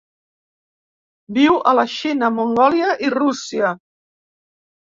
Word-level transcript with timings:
Viu 1.37 1.59
a 1.71 1.75
la 1.81 1.85
Xina, 1.97 2.31
Mongòlia 2.39 2.97
i 3.09 3.15
Rússia. 3.19 3.75